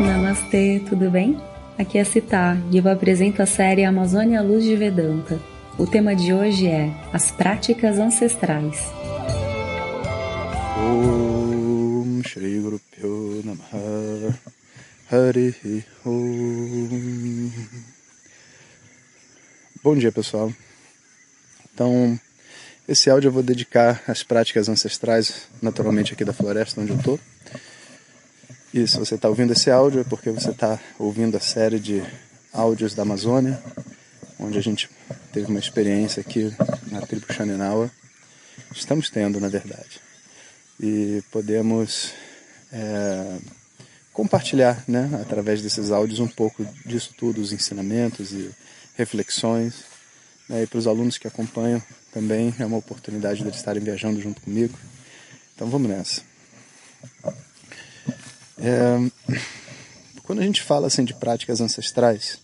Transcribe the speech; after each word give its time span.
Namastê, 0.00 0.80
tudo 0.88 1.10
bem? 1.10 1.36
Aqui 1.76 1.98
é 1.98 2.04
Citar 2.04 2.56
e 2.70 2.78
eu 2.78 2.88
apresento 2.88 3.42
a 3.42 3.46
série 3.46 3.84
Amazônia 3.84 4.40
Luz 4.40 4.62
de 4.62 4.76
Vedanta. 4.76 5.40
O 5.76 5.88
tema 5.88 6.14
de 6.14 6.32
hoje 6.32 6.68
é 6.68 6.94
as 7.12 7.32
práticas 7.32 7.98
ancestrais. 7.98 8.80
Om 10.78 12.22
Shri 12.22 12.60
Guru 12.60 12.80
Pyo 12.92 13.42
Namaha 13.44 14.38
Hari 15.10 15.84
Om 16.06 17.50
Bom 19.82 19.96
dia 19.96 20.12
pessoal. 20.12 20.52
Então, 21.74 22.18
esse 22.86 23.10
áudio 23.10 23.28
eu 23.28 23.32
vou 23.32 23.42
dedicar 23.42 24.00
às 24.06 24.22
práticas 24.22 24.68
ancestrais, 24.68 25.48
naturalmente 25.60 26.12
aqui 26.12 26.24
da 26.24 26.32
floresta 26.32 26.80
onde 26.80 26.92
eu 26.92 26.96
estou 26.98 27.18
e 28.72 28.86
se 28.86 28.98
você 28.98 29.14
está 29.14 29.28
ouvindo 29.28 29.52
esse 29.52 29.70
áudio 29.70 30.00
é 30.00 30.04
porque 30.04 30.30
você 30.30 30.50
está 30.50 30.78
ouvindo 30.98 31.36
a 31.36 31.40
série 31.40 31.80
de 31.80 32.02
áudios 32.52 32.94
da 32.94 33.02
Amazônia, 33.02 33.62
onde 34.38 34.58
a 34.58 34.60
gente 34.60 34.90
teve 35.32 35.46
uma 35.46 35.58
experiência 35.58 36.20
aqui 36.20 36.54
na 36.90 37.00
tribo 37.00 37.32
Xaninawa. 37.32 37.90
Estamos 38.74 39.08
tendo, 39.08 39.40
na 39.40 39.48
verdade. 39.48 40.00
E 40.78 41.22
podemos 41.30 42.12
é, 42.70 43.38
compartilhar, 44.12 44.84
né, 44.86 45.10
através 45.22 45.62
desses 45.62 45.90
áudios, 45.90 46.20
um 46.20 46.28
pouco 46.28 46.66
disso 46.84 47.14
tudo, 47.16 47.40
os 47.40 47.52
ensinamentos 47.52 48.32
e 48.32 48.50
reflexões. 48.96 49.84
Né, 50.46 50.64
e 50.64 50.66
para 50.66 50.78
os 50.78 50.86
alunos 50.86 51.16
que 51.16 51.26
acompanham 51.26 51.82
também 52.12 52.54
é 52.58 52.66
uma 52.66 52.76
oportunidade 52.76 53.40
de 53.40 53.46
eles 53.46 53.56
estarem 53.56 53.82
viajando 53.82 54.20
junto 54.20 54.42
comigo. 54.42 54.78
Então 55.54 55.70
vamos 55.70 55.88
nessa. 55.88 56.22
É, 58.60 59.10
quando 60.24 60.40
a 60.40 60.44
gente 60.44 60.62
fala 60.62 60.88
assim 60.88 61.04
de 61.04 61.14
práticas 61.14 61.60
ancestrais, 61.60 62.38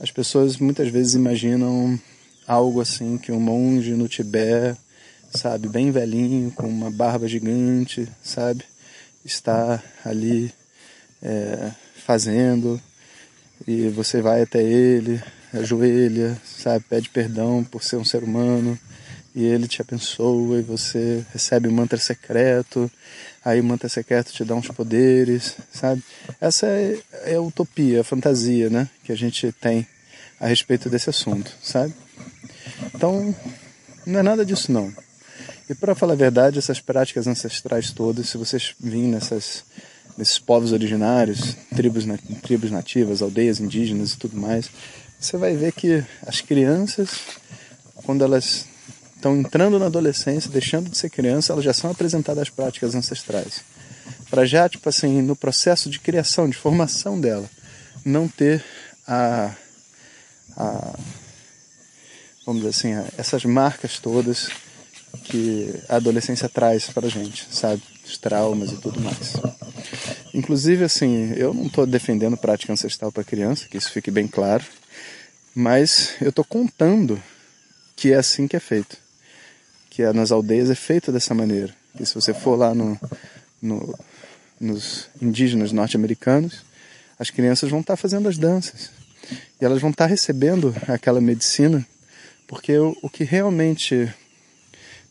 as 0.00 0.10
pessoas 0.10 0.56
muitas 0.56 0.88
vezes 0.88 1.14
imaginam 1.14 2.00
algo 2.46 2.80
assim 2.80 3.18
que 3.18 3.30
um 3.30 3.38
monge 3.38 3.92
no 3.92 4.08
Tibete, 4.08 4.78
sabe, 5.32 5.68
bem 5.68 5.90
velhinho, 5.90 6.50
com 6.50 6.66
uma 6.66 6.90
barba 6.90 7.28
gigante, 7.28 8.08
sabe, 8.22 8.64
está 9.24 9.82
ali 10.04 10.52
é, 11.22 11.70
fazendo 12.04 12.80
e 13.66 13.88
você 13.88 14.22
vai 14.22 14.42
até 14.42 14.62
ele, 14.62 15.22
ajoelha, 15.52 16.40
sabe, 16.44 16.84
pede 16.88 17.10
perdão 17.10 17.62
por 17.62 17.82
ser 17.82 17.96
um 17.96 18.04
ser 18.04 18.24
humano 18.24 18.78
e 19.34 19.44
ele 19.44 19.68
te 19.68 19.80
abençoa 19.80 20.58
e 20.58 20.62
você 20.62 21.24
recebe 21.32 21.68
o 21.68 21.72
mantra 21.72 21.98
secreto, 21.98 22.90
aí 23.44 23.60
o 23.60 23.64
mantra 23.64 23.88
secreto 23.88 24.32
te 24.32 24.44
dá 24.44 24.54
uns 24.54 24.68
poderes, 24.68 25.56
sabe? 25.72 26.02
Essa 26.40 26.66
é, 26.66 26.98
é 27.24 27.34
a 27.36 27.40
utopia, 27.40 28.00
a 28.00 28.04
fantasia, 28.04 28.68
né, 28.68 28.88
que 29.04 29.12
a 29.12 29.16
gente 29.16 29.52
tem 29.52 29.86
a 30.38 30.46
respeito 30.46 30.88
desse 30.88 31.10
assunto, 31.10 31.54
sabe? 31.62 31.94
Então, 32.94 33.34
não 34.06 34.20
é 34.20 34.22
nada 34.22 34.44
disso 34.44 34.72
não. 34.72 34.92
E 35.68 35.74
para 35.74 35.94
falar 35.94 36.14
a 36.14 36.16
verdade, 36.16 36.58
essas 36.58 36.80
práticas 36.80 37.26
ancestrais 37.26 37.92
todas, 37.92 38.28
se 38.28 38.36
vocês 38.36 38.74
virem 38.80 39.08
nessas 39.08 39.64
nesses 40.20 40.38
povos 40.38 40.72
originários, 40.72 41.56
tribos, 41.74 42.04
tribos 42.42 42.70
nativas, 42.70 43.22
aldeias 43.22 43.58
indígenas 43.58 44.12
e 44.12 44.18
tudo 44.18 44.36
mais, 44.36 44.70
você 45.18 45.36
vai 45.38 45.56
ver 45.56 45.72
que 45.72 46.04
as 46.26 46.42
crianças, 46.42 47.20
quando 48.04 48.22
elas 48.22 48.66
estão 49.20 49.36
entrando 49.36 49.78
na 49.78 49.86
adolescência, 49.86 50.50
deixando 50.50 50.88
de 50.88 50.96
ser 50.96 51.10
criança, 51.10 51.52
elas 51.52 51.64
já 51.64 51.74
são 51.74 51.90
apresentadas 51.90 52.42
às 52.42 52.48
práticas 52.48 52.94
ancestrais. 52.94 53.62
Para 54.30 54.46
já, 54.46 54.68
tipo 54.68 54.88
assim, 54.88 55.20
no 55.20 55.36
processo 55.36 55.90
de 55.90 56.00
criação, 56.00 56.48
de 56.48 56.56
formação 56.56 57.20
dela, 57.20 57.48
não 58.04 58.26
ter 58.26 58.64
a, 59.06 59.54
a 60.56 60.98
vamos 62.46 62.62
dizer 62.62 62.70
assim, 62.70 63.12
essas 63.18 63.44
marcas 63.44 63.98
todas 63.98 64.48
que 65.24 65.74
a 65.88 65.96
adolescência 65.96 66.48
traz 66.48 66.86
para 66.86 67.06
a 67.06 67.10
gente, 67.10 67.46
sabe? 67.50 67.82
Os 68.06 68.16
traumas 68.16 68.72
e 68.72 68.76
tudo 68.76 69.00
mais. 69.00 69.34
Inclusive, 70.32 70.84
assim, 70.84 71.32
eu 71.36 71.52
não 71.52 71.66
estou 71.66 71.86
defendendo 71.86 72.36
prática 72.36 72.72
ancestral 72.72 73.12
para 73.12 73.22
criança, 73.22 73.68
que 73.68 73.76
isso 73.76 73.90
fique 73.90 74.10
bem 74.10 74.26
claro, 74.26 74.64
mas 75.54 76.14
eu 76.20 76.30
estou 76.30 76.44
contando 76.44 77.22
que 77.94 78.12
é 78.12 78.16
assim 78.16 78.48
que 78.48 78.56
é 78.56 78.60
feito 78.60 79.09
que 80.00 80.04
é 80.04 80.14
nas 80.14 80.32
aldeias 80.32 80.70
é 80.70 80.74
feita 80.74 81.12
dessa 81.12 81.34
maneira. 81.34 81.74
E 82.00 82.06
se 82.06 82.14
você 82.14 82.32
for 82.32 82.56
lá 82.56 82.74
no, 82.74 82.98
no, 83.60 83.94
nos 84.58 85.10
indígenas 85.20 85.72
norte-americanos, 85.72 86.62
as 87.18 87.28
crianças 87.28 87.68
vão 87.68 87.80
estar 87.80 87.98
fazendo 87.98 88.26
as 88.26 88.38
danças. 88.38 88.90
E 89.60 89.64
elas 89.64 89.78
vão 89.78 89.90
estar 89.90 90.06
recebendo 90.06 90.74
aquela 90.88 91.20
medicina, 91.20 91.86
porque 92.48 92.78
o, 92.78 92.96
o 93.02 93.10
que 93.10 93.24
realmente 93.24 94.10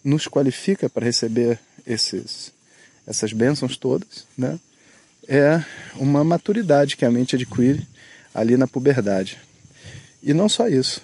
nos 0.03 0.27
qualifica 0.27 0.89
para 0.89 1.05
receber 1.05 1.59
esses, 1.85 2.51
essas 3.05 3.31
bênçãos 3.31 3.77
todas, 3.77 4.25
né, 4.35 4.59
é 5.27 5.63
uma 5.97 6.23
maturidade 6.23 6.97
que 6.97 7.05
a 7.05 7.11
mente 7.11 7.35
adquire 7.35 7.87
ali 8.33 8.57
na 8.57 8.65
puberdade. 8.65 9.37
E 10.23 10.33
não 10.33 10.49
só 10.49 10.67
isso. 10.67 10.99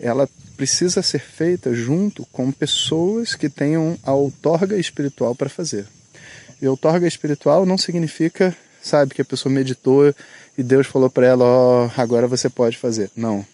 Ela 0.00 0.26
precisa 0.58 1.04
ser 1.04 1.20
feita 1.20 1.72
junto 1.72 2.26
com 2.32 2.50
pessoas 2.50 3.36
que 3.36 3.48
tenham 3.48 3.96
a 4.02 4.12
outorga 4.12 4.76
espiritual 4.76 5.32
para 5.32 5.48
fazer. 5.48 5.86
E 6.60 6.66
outorga 6.66 7.06
espiritual 7.06 7.64
não 7.64 7.78
significa, 7.78 8.54
sabe, 8.82 9.14
que 9.14 9.22
a 9.22 9.24
pessoa 9.24 9.54
meditou 9.54 10.12
e 10.58 10.62
Deus 10.64 10.88
falou 10.88 11.08
para 11.08 11.28
ela, 11.28 11.44
ó, 11.44 11.86
oh, 11.86 11.90
agora 12.00 12.26
você 12.26 12.50
pode 12.50 12.76
fazer. 12.76 13.08
Não. 13.14 13.46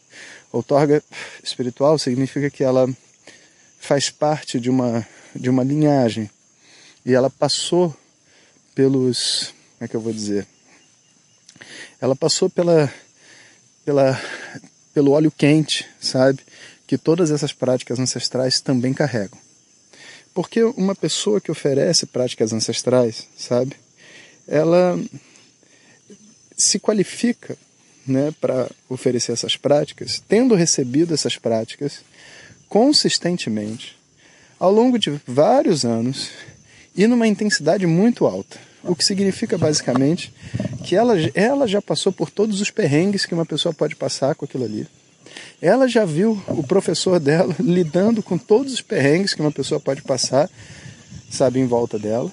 Outorga 0.50 1.04
espiritual 1.42 1.98
significa 1.98 2.48
que 2.48 2.64
ela 2.64 2.88
faz 3.78 4.08
parte 4.08 4.58
de 4.58 4.70
uma 4.70 5.06
de 5.36 5.50
uma 5.50 5.62
linhagem 5.64 6.30
e 7.04 7.12
ela 7.12 7.28
passou 7.28 7.94
pelos, 8.74 9.52
como 9.76 9.84
é 9.84 9.88
que 9.88 9.96
eu 9.96 10.00
vou 10.00 10.12
dizer? 10.12 10.46
Ela 12.00 12.16
passou 12.16 12.48
pela 12.48 12.90
pela 13.84 14.18
pelo 14.94 15.10
óleo 15.10 15.30
quente, 15.30 15.86
sabe? 16.00 16.38
Que 16.86 16.98
todas 16.98 17.30
essas 17.30 17.52
práticas 17.52 17.98
ancestrais 17.98 18.60
também 18.60 18.92
carregam. 18.92 19.38
Porque 20.34 20.62
uma 20.62 20.94
pessoa 20.94 21.40
que 21.40 21.50
oferece 21.50 22.06
práticas 22.06 22.52
ancestrais, 22.52 23.28
sabe, 23.36 23.76
ela 24.46 24.98
se 26.56 26.78
qualifica 26.78 27.56
né, 28.06 28.34
para 28.40 28.68
oferecer 28.88 29.32
essas 29.32 29.56
práticas, 29.56 30.22
tendo 30.28 30.54
recebido 30.54 31.14
essas 31.14 31.38
práticas 31.38 32.00
consistentemente 32.68 33.96
ao 34.58 34.72
longo 34.72 34.98
de 34.98 35.20
vários 35.26 35.84
anos 35.84 36.30
e 36.94 37.06
numa 37.06 37.26
intensidade 37.26 37.86
muito 37.86 38.26
alta. 38.26 38.58
O 38.82 38.94
que 38.94 39.04
significa 39.04 39.56
basicamente 39.56 40.32
que 40.84 40.94
ela, 40.94 41.14
ela 41.34 41.66
já 41.66 41.80
passou 41.80 42.12
por 42.12 42.30
todos 42.30 42.60
os 42.60 42.70
perrengues 42.70 43.24
que 43.24 43.32
uma 43.32 43.46
pessoa 43.46 43.72
pode 43.72 43.96
passar 43.96 44.34
com 44.34 44.44
aquilo 44.44 44.64
ali 44.64 44.86
ela 45.60 45.88
já 45.88 46.04
viu 46.04 46.40
o 46.48 46.62
professor 46.62 47.18
dela 47.18 47.54
lidando 47.60 48.22
com 48.22 48.36
todos 48.36 48.74
os 48.74 48.80
perrengues 48.80 49.34
que 49.34 49.40
uma 49.40 49.52
pessoa 49.52 49.80
pode 49.80 50.02
passar, 50.02 50.50
sabe, 51.30 51.60
em 51.60 51.66
volta 51.66 51.98
dela. 51.98 52.30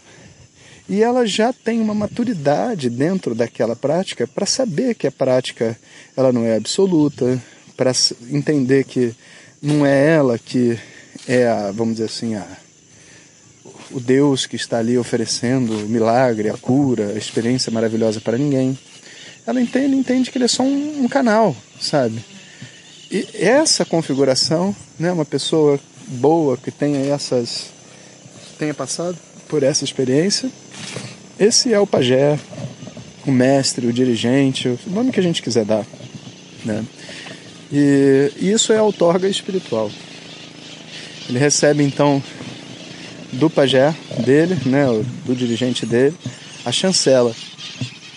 E 0.90 1.02
ela 1.02 1.26
já 1.26 1.54
tem 1.54 1.80
uma 1.80 1.94
maturidade 1.94 2.90
dentro 2.90 3.34
daquela 3.34 3.76
prática 3.76 4.28
para 4.28 4.46
saber 4.46 4.96
que 4.96 5.08
a 5.08 5.12
prática 5.12 5.78
ela 6.18 6.34
não 6.34 6.44
é 6.44 6.58
absoluta, 6.58 7.42
para 7.78 7.92
entender 8.30 8.84
que 8.84 9.16
não 9.62 9.86
é 9.86 10.16
ela 10.16 10.38
que 10.38 10.78
é 11.28 11.48
a, 11.48 11.72
vamos 11.72 11.96
dizer 11.96 12.06
assim, 12.06 12.36
a, 12.36 12.46
o 13.92 14.00
Deus 14.00 14.46
que 14.46 14.56
está 14.56 14.80
ali 14.80 14.98
oferecendo 14.98 15.74
o 15.74 15.90
milagre, 15.90 16.50
a 16.50 16.58
cura, 16.58 17.14
a 17.14 17.18
experiência 17.18 17.72
maravilhosa 17.72 18.20
para 18.20 18.38
ninguém. 18.38 18.78
Ela 19.46 19.62
entende, 19.62 19.96
entende 19.96 20.32
que 20.32 20.38
ele 20.38 20.46
é 20.46 20.48
só 20.48 20.64
um, 20.64 21.04
um 21.04 21.08
canal, 21.08 21.56
sabe? 21.80 22.24
E 23.12 23.28
essa 23.34 23.84
configuração, 23.84 24.74
né, 24.98 25.12
uma 25.12 25.26
pessoa 25.26 25.78
boa 26.08 26.56
que 26.56 26.72
tenha 26.72 27.14
essas 27.14 27.70
tenha 28.58 28.74
passado 28.74 29.18
por 29.50 29.64
essa 29.64 29.84
experiência, 29.84 30.50
esse 31.38 31.74
é 31.74 31.80
o 31.80 31.86
pajé, 31.86 32.40
o 33.26 33.32
mestre, 33.32 33.86
o 33.86 33.92
dirigente, 33.92 34.70
o 34.70 34.80
nome 34.88 35.12
que 35.12 35.20
a 35.20 35.24
gente 35.24 35.42
quiser 35.42 35.66
dar, 35.66 35.86
né? 36.64 36.86
E 37.70 38.32
isso 38.40 38.72
é 38.72 38.78
a 38.78 38.84
outorga 38.84 39.28
espiritual. 39.28 39.92
Ele 41.28 41.40
recebe 41.40 41.84
então 41.84 42.24
do 43.34 43.50
pajé 43.50 43.94
dele, 44.24 44.58
né, 44.66 44.86
do 45.26 45.36
dirigente 45.36 45.86
dele, 45.86 46.16
a 46.64 46.72
chancela 46.72 47.36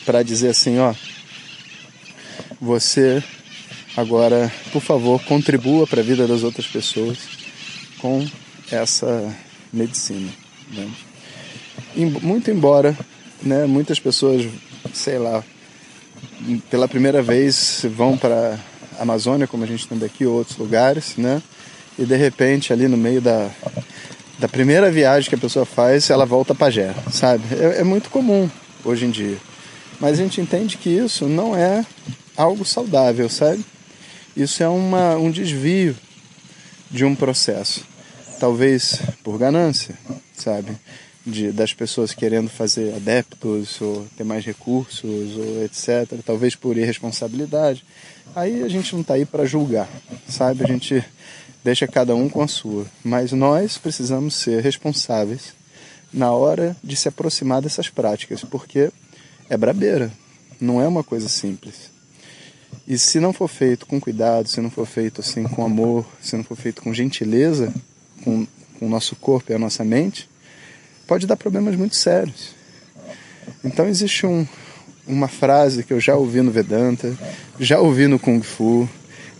para 0.04 0.22
dizer 0.22 0.50
assim, 0.50 0.78
ó, 0.78 0.94
você 2.60 3.22
Agora, 3.96 4.52
por 4.72 4.82
favor, 4.82 5.22
contribua 5.24 5.86
para 5.86 6.00
a 6.00 6.04
vida 6.04 6.26
das 6.26 6.42
outras 6.42 6.66
pessoas 6.66 7.18
com 7.98 8.26
essa 8.70 9.34
medicina. 9.72 10.30
Né? 10.72 10.90
Muito 12.22 12.50
embora 12.50 12.96
né, 13.42 13.66
muitas 13.66 14.00
pessoas 14.00 14.46
sei 14.92 15.18
lá, 15.18 15.42
pela 16.70 16.88
primeira 16.88 17.22
vez 17.22 17.84
vão 17.96 18.16
para 18.16 18.58
a 18.98 19.02
Amazônia, 19.02 19.46
como 19.46 19.64
a 19.64 19.66
gente 19.66 19.88
tem 19.88 19.98
daqui, 19.98 20.26
ou 20.26 20.34
outros 20.34 20.56
lugares, 20.56 21.16
né? 21.16 21.42
E 21.98 22.04
de 22.04 22.16
repente, 22.16 22.72
ali 22.72 22.88
no 22.88 22.96
meio 22.96 23.20
da, 23.20 23.50
da 24.38 24.48
primeira 24.48 24.90
viagem 24.90 25.28
que 25.28 25.34
a 25.34 25.38
pessoa 25.38 25.64
faz, 25.64 26.10
ela 26.10 26.26
volta 26.26 26.54
para 26.54 26.66
Pajé, 26.66 26.94
sabe? 27.10 27.42
É, 27.54 27.80
é 27.80 27.84
muito 27.84 28.10
comum 28.10 28.50
hoje 28.84 29.06
em 29.06 29.10
dia. 29.10 29.38
Mas 30.00 30.18
a 30.18 30.22
gente 30.22 30.40
entende 30.40 30.76
que 30.76 30.90
isso 30.90 31.26
não 31.26 31.56
é 31.56 31.84
algo 32.36 32.64
saudável, 32.64 33.28
sabe? 33.28 33.64
Isso 34.36 34.62
é 34.62 34.68
uma, 34.68 35.16
um 35.16 35.30
desvio 35.30 35.96
de 36.90 37.04
um 37.04 37.14
processo. 37.14 37.84
Talvez 38.40 39.00
por 39.22 39.38
ganância, 39.38 39.96
sabe? 40.36 40.76
De, 41.24 41.52
das 41.52 41.72
pessoas 41.72 42.12
querendo 42.12 42.50
fazer 42.50 42.94
adeptos 42.94 43.80
ou 43.80 44.06
ter 44.16 44.24
mais 44.24 44.44
recursos 44.44 45.36
ou 45.36 45.64
etc. 45.64 46.18
Talvez 46.26 46.54
por 46.56 46.76
irresponsabilidade. 46.76 47.84
Aí 48.34 48.62
a 48.64 48.68
gente 48.68 48.92
não 48.92 49.02
está 49.02 49.14
aí 49.14 49.24
para 49.24 49.46
julgar, 49.46 49.88
sabe? 50.28 50.64
A 50.64 50.66
gente 50.66 51.04
deixa 51.62 51.86
cada 51.86 52.14
um 52.14 52.28
com 52.28 52.42
a 52.42 52.48
sua. 52.48 52.86
Mas 53.04 53.30
nós 53.30 53.78
precisamos 53.78 54.34
ser 54.34 54.60
responsáveis 54.62 55.54
na 56.12 56.32
hora 56.32 56.76
de 56.82 56.96
se 56.96 57.08
aproximar 57.08 57.62
dessas 57.62 57.88
práticas, 57.88 58.42
porque 58.42 58.90
é 59.48 59.56
brabeira, 59.56 60.12
não 60.60 60.80
é 60.80 60.86
uma 60.86 61.04
coisa 61.04 61.28
simples. 61.28 61.93
E 62.86 62.98
se 62.98 63.20
não 63.20 63.32
for 63.32 63.48
feito 63.48 63.86
com 63.86 64.00
cuidado, 64.00 64.48
se 64.48 64.60
não 64.60 64.70
for 64.70 64.86
feito 64.86 65.20
assim 65.20 65.44
com 65.44 65.64
amor, 65.64 66.06
se 66.20 66.36
não 66.36 66.44
for 66.44 66.56
feito 66.56 66.82
com 66.82 66.92
gentileza 66.92 67.72
com, 68.22 68.46
com 68.78 68.86
o 68.86 68.88
nosso 68.88 69.14
corpo 69.16 69.52
e 69.52 69.54
a 69.54 69.58
nossa 69.58 69.84
mente, 69.84 70.28
pode 71.06 71.26
dar 71.26 71.36
problemas 71.36 71.76
muito 71.76 71.96
sérios. 71.96 72.54
Então 73.62 73.86
existe 73.86 74.26
um, 74.26 74.46
uma 75.06 75.28
frase 75.28 75.84
que 75.84 75.92
eu 75.92 76.00
já 76.00 76.16
ouvi 76.16 76.40
no 76.40 76.50
Vedanta, 76.50 77.16
já 77.60 77.78
ouvi 77.78 78.06
no 78.06 78.18
Kung 78.18 78.42
Fu 78.42 78.88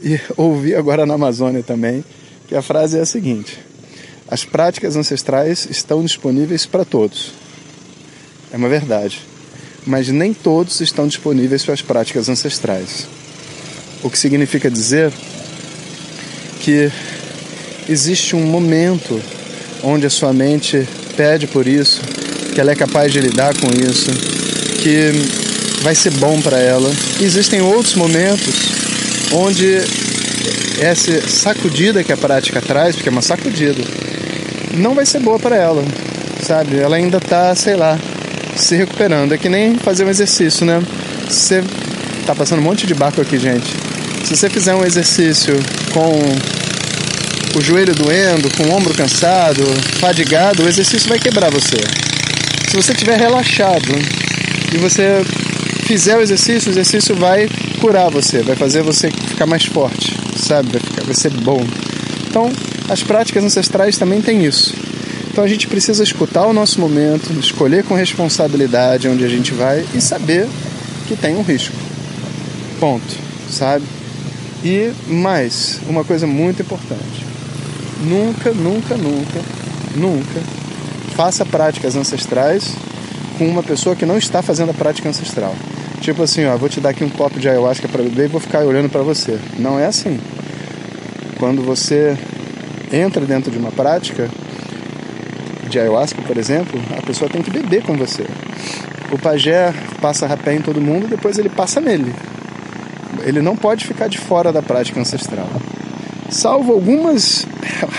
e 0.02 0.20
ouvi 0.36 0.74
agora 0.74 1.06
na 1.06 1.14
Amazônia 1.14 1.62
também, 1.62 2.04
que 2.46 2.54
a 2.54 2.62
frase 2.62 2.98
é 2.98 3.00
a 3.00 3.06
seguinte: 3.06 3.58
as 4.28 4.44
práticas 4.44 4.96
ancestrais 4.96 5.66
estão 5.70 6.02
disponíveis 6.02 6.66
para 6.66 6.84
todos. 6.84 7.32
É 8.52 8.56
uma 8.56 8.68
verdade. 8.68 9.20
Mas 9.86 10.08
nem 10.08 10.32
todos 10.32 10.80
estão 10.80 11.06
disponíveis 11.06 11.62
para 11.62 11.74
as 11.74 11.82
práticas 11.82 12.28
ancestrais. 12.28 13.06
O 14.04 14.10
que 14.10 14.18
significa 14.18 14.70
dizer 14.70 15.10
que 16.60 16.92
existe 17.88 18.36
um 18.36 18.42
momento 18.42 19.20
onde 19.82 20.06
a 20.06 20.10
sua 20.10 20.32
mente 20.32 20.86
pede 21.16 21.46
por 21.46 21.66
isso, 21.66 22.02
que 22.54 22.60
ela 22.60 22.70
é 22.70 22.74
capaz 22.74 23.10
de 23.10 23.18
lidar 23.18 23.54
com 23.54 23.66
isso, 23.70 24.10
que 24.82 25.10
vai 25.82 25.94
ser 25.94 26.10
bom 26.12 26.38
para 26.42 26.58
ela. 26.58 26.90
Existem 27.18 27.62
outros 27.62 27.94
momentos 27.94 28.54
onde 29.32 29.78
essa 30.80 31.26
sacudida 31.26 32.04
que 32.04 32.12
a 32.12 32.16
prática 32.16 32.60
traz, 32.60 32.94
porque 32.94 33.08
é 33.08 33.12
uma 33.12 33.22
sacudida, 33.22 33.82
não 34.74 34.94
vai 34.94 35.06
ser 35.06 35.20
boa 35.20 35.38
para 35.38 35.56
ela, 35.56 35.82
sabe? 36.42 36.76
Ela 36.78 36.96
ainda 36.96 37.20
tá, 37.20 37.54
sei 37.54 37.74
lá, 37.74 37.98
se 38.54 38.76
recuperando. 38.76 39.32
É 39.32 39.38
que 39.38 39.48
nem 39.48 39.76
fazer 39.76 40.04
um 40.04 40.10
exercício, 40.10 40.66
né? 40.66 40.82
Você 41.26 41.64
tá 42.26 42.34
passando 42.34 42.58
um 42.58 42.62
monte 42.62 42.86
de 42.86 42.94
barco 42.94 43.20
aqui, 43.20 43.38
gente. 43.38 43.83
Se 44.24 44.34
você 44.34 44.48
fizer 44.48 44.74
um 44.74 44.82
exercício 44.82 45.54
com 45.92 47.58
o 47.58 47.60
joelho 47.60 47.94
doendo, 47.94 48.50
com 48.56 48.62
o 48.64 48.72
ombro 48.74 48.94
cansado, 48.94 49.62
fadigado, 50.00 50.62
o 50.62 50.68
exercício 50.68 51.10
vai 51.10 51.18
quebrar 51.18 51.50
você. 51.50 51.76
Se 52.70 52.74
você 52.74 52.92
estiver 52.92 53.18
relaxado 53.20 53.92
e 54.72 54.78
você 54.78 55.22
fizer 55.86 56.16
o 56.16 56.22
exercício, 56.22 56.70
o 56.70 56.72
exercício 56.72 57.14
vai 57.14 57.48
curar 57.82 58.10
você, 58.10 58.42
vai 58.42 58.56
fazer 58.56 58.82
você 58.82 59.10
ficar 59.10 59.44
mais 59.44 59.66
forte, 59.66 60.16
sabe? 60.38 60.70
Vai, 60.70 60.80
ficar, 60.80 61.04
vai 61.04 61.14
ser 61.14 61.30
bom. 61.30 61.62
Então, 62.26 62.50
as 62.88 63.02
práticas 63.02 63.44
ancestrais 63.44 63.98
também 63.98 64.22
têm 64.22 64.46
isso. 64.46 64.74
Então 65.30 65.44
a 65.44 65.48
gente 65.48 65.66
precisa 65.66 66.02
escutar 66.02 66.46
o 66.46 66.52
nosso 66.52 66.80
momento, 66.80 67.30
escolher 67.38 67.84
com 67.84 67.94
responsabilidade 67.94 69.06
onde 69.06 69.22
a 69.22 69.28
gente 69.28 69.52
vai 69.52 69.84
e 69.94 70.00
saber 70.00 70.48
que 71.06 71.14
tem 71.14 71.36
um 71.36 71.42
risco. 71.42 71.76
Ponto, 72.80 73.14
sabe? 73.50 73.84
E 74.64 74.94
mais, 75.06 75.78
uma 75.86 76.04
coisa 76.04 76.26
muito 76.26 76.62
importante. 76.62 77.26
Nunca, 78.00 78.50
nunca, 78.50 78.96
nunca, 78.96 79.40
nunca 79.94 80.40
faça 81.14 81.44
práticas 81.44 81.94
ancestrais 81.94 82.74
com 83.36 83.46
uma 83.46 83.62
pessoa 83.62 83.94
que 83.94 84.06
não 84.06 84.16
está 84.16 84.40
fazendo 84.40 84.70
a 84.70 84.74
prática 84.74 85.06
ancestral. 85.06 85.54
Tipo 86.00 86.22
assim, 86.22 86.46
ó, 86.46 86.56
vou 86.56 86.70
te 86.70 86.80
dar 86.80 86.90
aqui 86.90 87.04
um 87.04 87.10
copo 87.10 87.38
de 87.38 87.46
ayahuasca 87.46 87.86
para 87.88 88.02
beber 88.02 88.24
e 88.24 88.28
vou 88.28 88.40
ficar 88.40 88.60
olhando 88.64 88.88
para 88.88 89.02
você. 89.02 89.38
Não 89.58 89.78
é 89.78 89.84
assim. 89.84 90.18
Quando 91.38 91.62
você 91.62 92.16
entra 92.90 93.26
dentro 93.26 93.50
de 93.50 93.58
uma 93.58 93.70
prática 93.70 94.30
de 95.68 95.78
ayahuasca, 95.78 96.22
por 96.22 96.38
exemplo, 96.38 96.80
a 96.96 97.02
pessoa 97.02 97.30
tem 97.30 97.42
que 97.42 97.50
beber 97.50 97.82
com 97.82 97.98
você. 97.98 98.24
O 99.12 99.18
pajé 99.18 99.74
passa 100.00 100.26
rapé 100.26 100.54
em 100.54 100.62
todo 100.62 100.80
mundo, 100.80 101.06
depois 101.06 101.36
ele 101.36 101.50
passa 101.50 101.82
nele 101.82 102.14
ele 103.22 103.40
não 103.40 103.56
pode 103.56 103.86
ficar 103.86 104.08
de 104.08 104.18
fora 104.18 104.52
da 104.52 104.62
prática 104.62 105.00
ancestral. 105.00 105.48
Salvo 106.30 106.72
algumas 106.72 107.46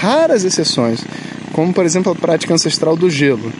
raras 0.01 0.43
exceções, 0.43 1.05
como 1.53 1.73
por 1.73 1.85
exemplo 1.85 2.11
a 2.11 2.15
prática 2.15 2.53
ancestral 2.53 2.95
do 2.95 3.09
gelo, 3.09 3.51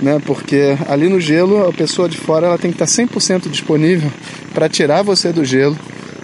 né? 0.00 0.20
Porque 0.24 0.76
ali 0.88 1.08
no 1.08 1.20
gelo 1.20 1.68
a 1.68 1.72
pessoa 1.72 2.08
de 2.08 2.16
fora 2.16 2.46
ela 2.46 2.58
tem 2.58 2.72
que 2.72 2.82
estar 2.82 3.02
100% 3.02 3.48
disponível 3.48 4.10
para 4.52 4.68
tirar 4.68 5.02
você 5.02 5.32
do 5.32 5.44
gelo, 5.44 5.78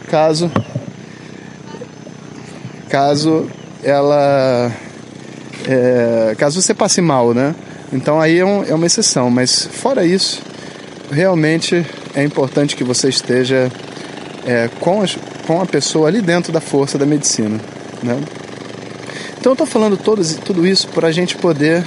caso 0.08 0.50
caso 2.88 3.48
ela 3.82 4.70
é, 5.66 6.34
caso 6.36 6.60
você 6.60 6.74
passe 6.74 7.00
mal, 7.00 7.32
né? 7.32 7.54
Então 7.92 8.20
aí 8.20 8.38
é, 8.38 8.44
um, 8.44 8.64
é 8.64 8.74
uma 8.74 8.86
exceção, 8.86 9.30
mas 9.30 9.66
fora 9.66 10.04
isso, 10.04 10.42
realmente 11.10 11.86
é 12.14 12.22
importante 12.22 12.74
que 12.74 12.84
você 12.84 13.08
esteja 13.08 13.70
é, 14.46 14.68
com, 14.80 15.02
as, 15.02 15.16
com 15.46 15.60
a 15.60 15.66
pessoa 15.66 16.08
ali 16.08 16.20
dentro 16.20 16.52
da 16.52 16.60
força 16.60 16.98
da 16.98 17.06
medicina. 17.06 17.60
Né? 18.02 18.18
Então 19.38 19.50
eu 19.50 19.54
estou 19.54 19.66
falando 19.66 19.96
todos, 19.96 20.34
tudo 20.36 20.66
isso 20.66 20.88
para 20.88 21.08
a 21.08 21.12
gente 21.12 21.36
poder 21.36 21.84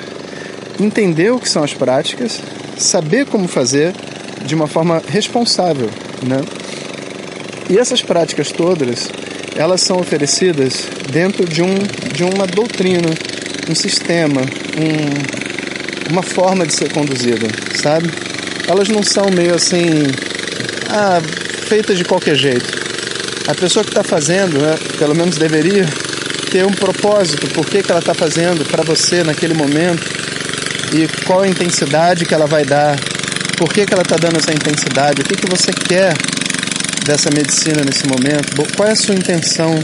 entender 0.80 1.32
o 1.32 1.40
que 1.40 1.48
são 1.48 1.64
as 1.64 1.74
práticas, 1.74 2.42
saber 2.78 3.26
como 3.26 3.48
fazer 3.48 3.94
de 4.46 4.54
uma 4.54 4.68
forma 4.68 5.02
responsável. 5.08 5.90
Né? 6.22 6.42
E 7.70 7.78
essas 7.78 8.02
práticas 8.02 8.52
todas, 8.52 9.10
elas 9.56 9.82
são 9.82 9.98
oferecidas 9.98 10.88
dentro 11.12 11.46
de, 11.48 11.62
um, 11.62 11.76
de 12.14 12.24
uma 12.24 12.46
doutrina, 12.46 13.10
um 13.70 13.74
sistema, 13.74 14.42
um, 14.42 16.12
uma 16.12 16.22
forma 16.22 16.66
de 16.66 16.74
ser 16.74 16.92
conduzida, 16.92 17.48
sabe? 17.82 18.10
Elas 18.68 18.90
não 18.90 19.02
são 19.02 19.30
meio 19.32 19.56
assim, 19.56 20.04
ah, 20.90 21.22
feitas 21.66 21.98
de 21.98 22.04
qualquer 22.04 22.36
jeito. 22.36 22.70
A 23.48 23.54
pessoa 23.54 23.84
que 23.84 23.92
está 23.92 24.04
fazendo, 24.04 24.60
né, 24.60 24.76
pelo 24.98 25.16
menos 25.16 25.38
deveria 25.38 25.86
ter 26.52 26.66
um 26.66 26.72
propósito, 26.72 27.48
por 27.48 27.66
que, 27.66 27.84
que 27.84 27.92
ela 27.92 28.00
está 28.00 28.14
fazendo 28.14 28.64
para 28.66 28.84
você 28.84 29.24
naquele 29.24 29.54
momento 29.54 30.08
e 30.94 31.08
qual 31.26 31.42
a 31.42 31.48
intensidade 31.48 32.26
que 32.26 32.34
ela 32.34 32.48
vai 32.48 32.64
dar, 32.64 32.98
por 33.58 33.74
que, 33.74 33.86
que 33.86 33.94
ela 33.94 34.04
está 34.04 34.16
dando 34.16 34.38
essa 34.38 34.54
intensidade, 34.54 35.22
o 35.22 35.26
que, 35.26 35.36
que 35.36 35.50
você 35.50 35.72
quer 35.72 36.14
dessa 37.06 37.30
medicina 37.30 37.84
nesse 37.86 38.08
momento, 38.08 38.56
qual 38.76 38.88
é 38.88 38.92
a 38.94 38.96
sua 38.96 39.14
intenção 39.14 39.76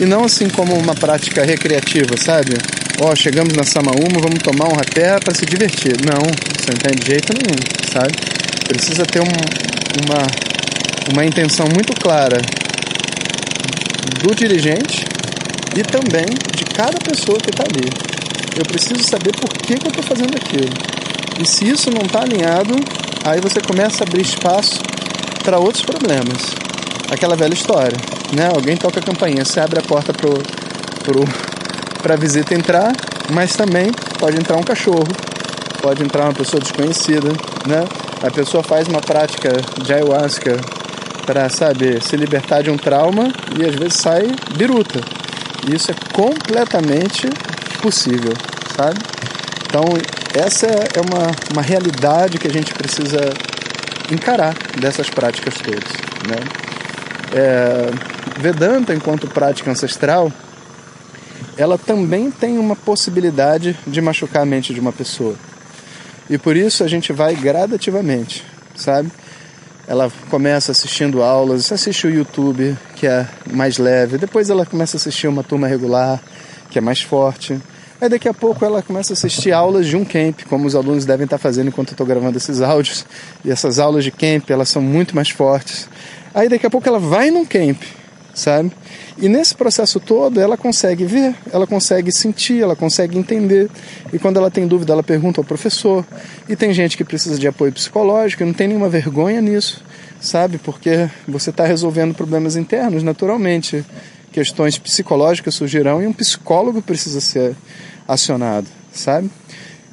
e 0.00 0.04
não 0.04 0.24
assim 0.24 0.48
como 0.48 0.74
uma 0.74 0.94
prática 0.94 1.44
recreativa, 1.44 2.16
sabe? 2.16 2.54
Ó, 3.00 3.12
oh, 3.12 3.16
chegamos 3.16 3.54
na 3.54 3.64
Samaúma, 3.64 4.20
vamos 4.20 4.38
tomar 4.42 4.68
um 4.68 4.76
rapé 4.76 5.18
para 5.18 5.34
se 5.34 5.46
divertir. 5.46 5.94
Não, 6.04 6.20
você 6.20 6.70
não 6.70 6.78
tem 6.78 6.94
de 6.94 7.06
jeito 7.06 7.32
nenhum, 7.32 7.56
sabe? 7.90 8.12
Precisa 8.68 9.04
ter 9.04 9.20
um, 9.20 10.04
uma 10.04 10.49
uma 11.12 11.24
intenção 11.24 11.66
muito 11.66 11.92
clara 12.00 12.38
do 14.22 14.34
dirigente 14.34 15.04
e 15.76 15.82
também 15.82 16.26
de 16.54 16.64
cada 16.64 16.98
pessoa 16.98 17.38
que 17.38 17.50
está 17.50 17.64
ali. 17.64 17.88
Eu 18.56 18.64
preciso 18.64 19.02
saber 19.02 19.32
por 19.32 19.48
que, 19.50 19.74
que 19.74 19.86
eu 19.86 19.90
estou 19.90 20.04
fazendo 20.04 20.36
aquilo. 20.36 20.72
E 21.40 21.46
se 21.46 21.68
isso 21.68 21.90
não 21.90 22.02
está 22.02 22.22
alinhado, 22.22 22.74
aí 23.24 23.40
você 23.40 23.60
começa 23.60 24.04
a 24.04 24.06
abrir 24.06 24.22
espaço 24.22 24.80
para 25.42 25.58
outros 25.58 25.84
problemas. 25.84 26.54
Aquela 27.10 27.34
velha 27.34 27.54
história, 27.54 27.96
né? 28.32 28.48
Alguém 28.54 28.76
toca 28.76 29.00
a 29.00 29.02
campainha, 29.02 29.44
você 29.44 29.58
abre 29.60 29.80
a 29.80 29.82
porta 29.82 30.12
para 30.12 30.28
pro, 31.02 31.24
pro, 32.02 32.12
a 32.12 32.16
visita 32.16 32.54
entrar, 32.54 32.92
mas 33.32 33.56
também 33.56 33.90
pode 34.18 34.36
entrar 34.36 34.56
um 34.56 34.62
cachorro, 34.62 35.08
pode 35.80 36.02
entrar 36.02 36.24
uma 36.24 36.34
pessoa 36.34 36.60
desconhecida, 36.60 37.30
né? 37.66 37.84
A 38.22 38.30
pessoa 38.30 38.62
faz 38.62 38.86
uma 38.86 39.00
prática 39.00 39.50
de 39.82 39.92
ayahuasca 39.92 40.60
para, 41.30 41.48
sabe, 41.48 42.00
se 42.04 42.16
libertar 42.16 42.60
de 42.60 42.70
um 42.70 42.76
trauma 42.76 43.32
e 43.56 43.64
às 43.64 43.76
vezes 43.76 43.94
sai 43.98 44.34
biruta. 44.56 45.00
E 45.64 45.76
isso 45.76 45.92
é 45.92 45.94
completamente 46.12 47.28
possível, 47.80 48.32
sabe? 48.76 48.98
Então, 49.64 49.84
essa 50.34 50.66
é 50.66 51.00
uma, 51.00 51.30
uma 51.52 51.62
realidade 51.62 52.36
que 52.36 52.48
a 52.48 52.50
gente 52.50 52.74
precisa 52.74 53.32
encarar 54.10 54.56
dessas 54.80 55.08
práticas 55.08 55.54
todas. 55.54 55.92
Né? 56.26 56.36
É, 57.32 57.90
Vedanta, 58.40 58.92
enquanto 58.92 59.28
prática 59.28 59.70
ancestral, 59.70 60.32
ela 61.56 61.78
também 61.78 62.28
tem 62.32 62.58
uma 62.58 62.74
possibilidade 62.74 63.78
de 63.86 64.00
machucar 64.00 64.42
a 64.42 64.46
mente 64.46 64.74
de 64.74 64.80
uma 64.80 64.92
pessoa. 64.92 65.36
E 66.28 66.36
por 66.36 66.56
isso 66.56 66.82
a 66.82 66.88
gente 66.88 67.12
vai 67.12 67.36
gradativamente, 67.36 68.44
sabe? 68.74 69.12
Ela 69.90 70.08
começa 70.30 70.70
assistindo 70.70 71.20
aulas, 71.20 71.72
assiste 71.72 72.06
o 72.06 72.10
YouTube, 72.10 72.78
que 72.94 73.08
é 73.08 73.26
mais 73.52 73.76
leve, 73.76 74.18
depois 74.18 74.48
ela 74.48 74.64
começa 74.64 74.96
a 74.96 74.98
assistir 74.98 75.26
uma 75.26 75.42
turma 75.42 75.66
regular, 75.66 76.22
que 76.70 76.78
é 76.78 76.80
mais 76.80 77.02
forte. 77.02 77.60
Aí 78.00 78.08
daqui 78.08 78.28
a 78.28 78.32
pouco 78.32 78.64
ela 78.64 78.82
começa 78.82 79.12
a 79.12 79.14
assistir 79.14 79.50
aulas 79.50 79.88
de 79.88 79.96
um 79.96 80.04
camp, 80.04 80.42
como 80.48 80.64
os 80.64 80.76
alunos 80.76 81.04
devem 81.04 81.24
estar 81.24 81.38
fazendo 81.38 81.70
enquanto 81.70 81.88
eu 81.88 81.94
estou 81.94 82.06
gravando 82.06 82.38
esses 82.38 82.60
áudios. 82.60 83.04
E 83.44 83.50
essas 83.50 83.80
aulas 83.80 84.04
de 84.04 84.12
camp, 84.12 84.48
elas 84.48 84.68
são 84.68 84.80
muito 84.80 85.12
mais 85.16 85.30
fortes. 85.30 85.88
Aí 86.32 86.48
daqui 86.48 86.64
a 86.64 86.70
pouco 86.70 86.88
ela 86.88 87.00
vai 87.00 87.32
num 87.32 87.44
camp, 87.44 87.82
sabe? 88.34 88.72
E 89.18 89.28
nesse 89.28 89.54
processo 89.54 90.00
todo 90.00 90.40
ela 90.40 90.56
consegue 90.56 91.04
ver, 91.04 91.34
ela 91.52 91.66
consegue 91.66 92.12
sentir, 92.12 92.62
ela 92.62 92.76
consegue 92.76 93.18
entender. 93.18 93.70
E 94.12 94.18
quando 94.18 94.38
ela 94.38 94.50
tem 94.50 94.66
dúvida, 94.66 94.92
ela 94.92 95.02
pergunta 95.02 95.40
ao 95.40 95.44
professor. 95.44 96.06
E 96.48 96.56
tem 96.56 96.72
gente 96.72 96.96
que 96.96 97.04
precisa 97.04 97.38
de 97.38 97.46
apoio 97.46 97.72
psicológico, 97.72 98.42
e 98.42 98.46
não 98.46 98.52
tem 98.52 98.68
nenhuma 98.68 98.88
vergonha 98.88 99.40
nisso, 99.40 99.84
sabe? 100.20 100.58
Porque 100.58 101.08
você 101.26 101.50
está 101.50 101.64
resolvendo 101.64 102.14
problemas 102.14 102.56
internos 102.56 103.02
naturalmente. 103.02 103.84
Questões 104.32 104.78
psicológicas 104.78 105.54
surgirão 105.54 106.00
e 106.02 106.06
um 106.06 106.12
psicólogo 106.12 106.80
precisa 106.80 107.20
ser 107.20 107.56
acionado, 108.06 108.68
sabe? 108.92 109.28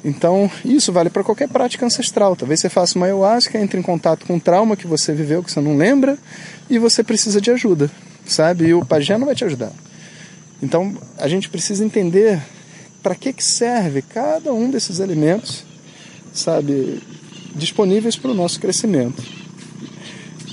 Então, 0.04 0.48
isso 0.64 0.92
vale 0.92 1.10
para 1.10 1.24
qualquer 1.24 1.48
prática 1.48 1.84
ancestral. 1.84 2.36
Talvez 2.36 2.60
você 2.60 2.68
faça 2.68 2.96
uma 2.96 3.06
ayahuasca, 3.06 3.58
entre 3.58 3.80
em 3.80 3.82
contato 3.82 4.24
com 4.24 4.34
um 4.34 4.40
trauma 4.40 4.76
que 4.76 4.86
você 4.86 5.12
viveu, 5.12 5.42
que 5.42 5.50
você 5.50 5.60
não 5.60 5.76
lembra, 5.76 6.16
e 6.70 6.78
você 6.78 7.02
precisa 7.02 7.40
de 7.40 7.50
ajuda 7.50 7.90
sabe? 8.28 8.66
E 8.66 8.74
o 8.74 8.84
pajé 8.84 9.18
não 9.18 9.26
vai 9.26 9.34
te 9.34 9.44
ajudar. 9.44 9.72
Então 10.62 10.96
a 11.16 11.26
gente 11.26 11.48
precisa 11.48 11.84
entender 11.84 12.40
para 13.02 13.14
que, 13.14 13.32
que 13.32 13.42
serve 13.42 14.02
cada 14.02 14.52
um 14.52 14.70
desses 14.70 15.00
elementos, 15.00 15.64
sabe? 16.32 17.00
Disponíveis 17.54 18.16
para 18.16 18.30
o 18.30 18.34
nosso 18.34 18.60
crescimento. 18.60 19.22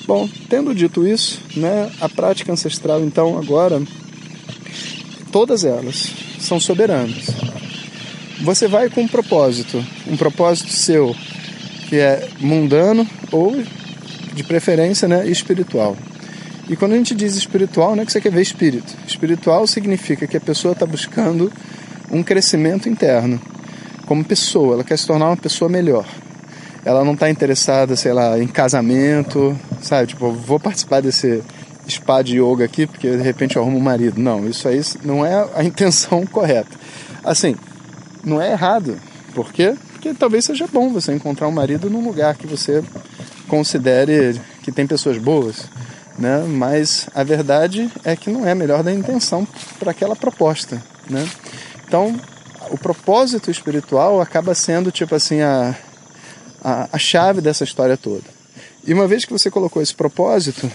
Bom, 0.07 0.29
tendo 0.49 0.73
dito 0.73 1.05
isso, 1.07 1.41
né, 1.55 1.91
a 1.99 2.07
prática 2.07 2.51
ancestral, 2.53 3.03
então, 3.03 3.39
agora, 3.39 3.81
todas 5.31 5.63
elas 5.63 6.11
são 6.39 6.59
soberanas. 6.59 7.25
Você 8.41 8.67
vai 8.67 8.87
com 8.89 9.01
um 9.01 9.07
propósito, 9.07 9.83
um 10.05 10.15
propósito 10.15 10.71
seu, 10.71 11.15
que 11.89 11.95
é 11.95 12.27
mundano 12.39 13.07
ou, 13.31 13.55
de 14.33 14.43
preferência, 14.43 15.07
né, 15.07 15.27
espiritual. 15.27 15.97
E 16.67 16.75
quando 16.75 16.93
a 16.93 16.97
gente 16.97 17.13
diz 17.13 17.35
espiritual, 17.35 17.95
não 17.95 18.01
é 18.01 18.05
que 18.05 18.11
você 18.11 18.19
quer 18.19 18.31
ver 18.31 18.41
espírito. 18.41 18.95
Espiritual 19.07 19.67
significa 19.67 20.25
que 20.25 20.35
a 20.35 20.41
pessoa 20.41 20.71
está 20.71 20.85
buscando 20.85 21.51
um 22.11 22.23
crescimento 22.23 22.89
interno, 22.89 23.39
como 24.07 24.23
pessoa, 24.23 24.75
ela 24.75 24.83
quer 24.83 24.97
se 24.97 25.05
tornar 25.05 25.27
uma 25.27 25.37
pessoa 25.37 25.69
melhor. 25.69 26.05
Ela 26.83 27.03
não 27.03 27.13
está 27.13 27.29
interessada, 27.29 27.95
sei 27.95 28.13
lá, 28.13 28.39
em 28.39 28.47
casamento, 28.47 29.57
sabe? 29.81 30.07
Tipo, 30.07 30.31
vou 30.31 30.59
participar 30.59 31.01
desse 31.01 31.43
spa 31.87 32.21
de 32.21 32.39
yoga 32.39 32.65
aqui 32.65 32.87
porque 32.87 33.09
de 33.09 33.23
repente 33.23 33.55
eu 33.55 33.61
arrumo 33.61 33.77
um 33.77 33.81
marido. 33.81 34.19
Não, 34.19 34.47
isso 34.47 34.67
aí 34.67 34.81
não 35.03 35.25
é 35.25 35.47
a 35.55 35.63
intenção 35.63 36.25
correta. 36.27 36.77
Assim, 37.23 37.55
não 38.23 38.41
é 38.41 38.51
errado. 38.51 38.97
Por 39.33 39.51
quê? 39.51 39.75
Porque 39.93 40.13
talvez 40.13 40.45
seja 40.45 40.67
bom 40.71 40.91
você 40.91 41.13
encontrar 41.13 41.47
um 41.47 41.51
marido 41.51 41.89
num 41.89 42.03
lugar 42.03 42.35
que 42.35 42.47
você 42.47 42.83
considere 43.47 44.39
que 44.63 44.71
tem 44.71 44.87
pessoas 44.87 45.17
boas 45.17 45.67
né? 46.17 46.45
mas 46.47 47.07
a 47.13 47.23
verdade 47.23 47.91
é 48.03 48.15
que 48.15 48.29
não 48.29 48.47
é 48.47 48.51
a 48.51 48.55
melhor 48.55 48.83
da 48.83 48.91
intenção 48.93 49.47
para 49.79 49.91
aquela 49.91 50.15
proposta. 50.15 50.81
Né? 51.09 51.27
Então, 51.87 52.19
o 52.69 52.77
propósito 52.77 53.51
espiritual 53.51 54.21
acaba 54.21 54.55
sendo 54.55 54.91
tipo 54.91 55.13
assim 55.15 55.41
a, 55.41 55.75
a, 56.63 56.89
a 56.91 56.97
chave 56.97 57.41
dessa 57.41 57.63
história 57.63 57.97
toda. 57.97 58.23
E 58.85 58.93
uma 58.93 59.07
vez 59.07 59.25
que 59.25 59.33
você 59.33 59.49
colocou 59.49 59.81
esse 59.81 59.95
propósito, 59.95 60.71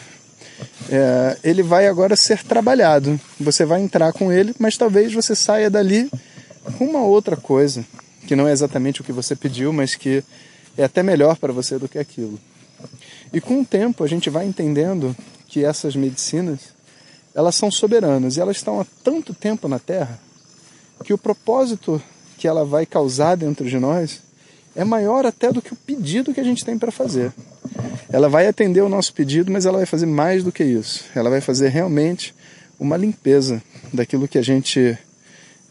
é, 0.90 1.36
ele 1.42 1.62
vai 1.62 1.86
agora 1.86 2.16
ser 2.16 2.42
trabalhado. 2.42 3.18
Você 3.38 3.64
vai 3.64 3.80
entrar 3.80 4.12
com 4.12 4.32
ele, 4.32 4.54
mas 4.58 4.76
talvez 4.76 5.12
você 5.12 5.34
saia 5.34 5.70
dali 5.70 6.10
com 6.76 6.84
uma 6.84 7.02
outra 7.02 7.36
coisa, 7.36 7.84
que 8.26 8.36
não 8.36 8.46
é 8.46 8.52
exatamente 8.52 9.00
o 9.00 9.04
que 9.04 9.12
você 9.12 9.34
pediu, 9.34 9.72
mas 9.72 9.94
que 9.94 10.22
é 10.76 10.84
até 10.84 11.02
melhor 11.02 11.36
para 11.36 11.52
você 11.52 11.78
do 11.78 11.88
que 11.88 11.98
aquilo. 11.98 12.38
E 13.32 13.40
com 13.40 13.60
o 13.60 13.64
tempo 13.64 14.02
a 14.02 14.08
gente 14.08 14.28
vai 14.28 14.46
entendendo 14.46 15.16
que 15.50 15.64
essas 15.64 15.96
medicinas 15.96 16.60
elas 17.34 17.56
são 17.56 17.70
soberanas 17.70 18.36
e 18.36 18.40
elas 18.40 18.56
estão 18.56 18.80
há 18.80 18.86
tanto 19.02 19.34
tempo 19.34 19.66
na 19.66 19.80
Terra 19.80 20.18
que 21.04 21.12
o 21.12 21.18
propósito 21.18 22.00
que 22.38 22.46
ela 22.46 22.64
vai 22.64 22.86
causar 22.86 23.36
dentro 23.36 23.68
de 23.68 23.78
nós 23.78 24.22
é 24.76 24.84
maior 24.84 25.26
até 25.26 25.52
do 25.52 25.60
que 25.60 25.72
o 25.72 25.76
pedido 25.76 26.32
que 26.32 26.40
a 26.40 26.44
gente 26.44 26.64
tem 26.64 26.78
para 26.78 26.92
fazer. 26.92 27.32
Ela 28.08 28.28
vai 28.28 28.46
atender 28.46 28.80
o 28.82 28.88
nosso 28.88 29.12
pedido, 29.12 29.50
mas 29.50 29.66
ela 29.66 29.78
vai 29.78 29.86
fazer 29.86 30.06
mais 30.06 30.44
do 30.44 30.52
que 30.52 30.62
isso. 30.62 31.04
Ela 31.14 31.28
vai 31.28 31.40
fazer 31.40 31.68
realmente 31.68 32.32
uma 32.78 32.96
limpeza 32.96 33.60
daquilo 33.92 34.28
que 34.28 34.38
a 34.38 34.42
gente 34.42 34.96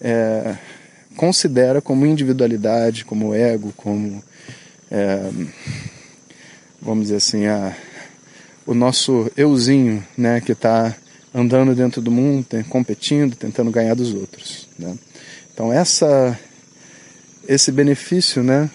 é, 0.01 0.57
considera 1.15 1.81
como 1.81 2.05
individualidade, 2.05 3.05
como 3.05 3.33
ego, 3.33 3.73
como 3.77 4.21
é, 4.91 5.29
vamos 6.81 7.05
dizer 7.05 7.17
assim, 7.17 7.45
a, 7.45 7.75
o 8.69 8.75
nosso 8.75 9.31
euzinho, 9.35 10.05
né, 10.15 10.39
que 10.39 10.51
está 10.51 10.95
andando 11.33 11.73
dentro 11.73 12.03
do 12.03 12.11
mundo, 12.11 12.45
competindo, 12.69 13.35
tentando 13.35 13.71
ganhar 13.71 13.95
dos 13.95 14.13
outros. 14.13 14.67
Né? 14.77 14.95
Então 15.51 15.73
essa, 15.73 16.39
esse 17.47 17.71
benefício, 17.71 18.43
né, 18.43 18.69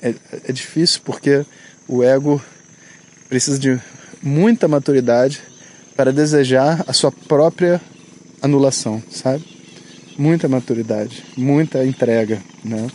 é, 0.00 0.14
é 0.48 0.50
difícil 0.50 1.02
porque 1.04 1.44
o 1.86 2.02
ego 2.02 2.42
precisa 3.28 3.58
de 3.58 3.78
muita 4.22 4.66
maturidade 4.66 5.42
para 5.94 6.10
desejar 6.10 6.82
a 6.86 6.94
sua 6.94 7.12
própria 7.12 7.78
anulação, 8.40 9.02
sabe? 9.10 9.44
Muita 10.16 10.48
maturidade, 10.48 11.22
muita 11.36 11.84
entrega, 11.84 12.40
né? 12.64 12.86